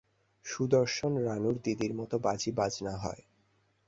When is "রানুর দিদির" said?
1.25-1.93